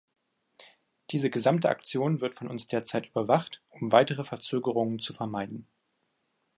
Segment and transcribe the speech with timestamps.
[1.11, 5.67] Diese gesamte Aktion wird von uns derzeit überwacht, um weitere Verzögerungen zu vermeiden.